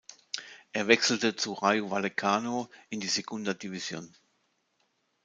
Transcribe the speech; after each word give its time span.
Er 0.73 0.87
wechselte 0.87 1.35
zu 1.35 1.53
Rayo 1.53 1.91
Vallecano 1.91 2.71
in 2.89 2.99
die 3.01 3.07
Segunda 3.07 3.53
División. 3.53 4.15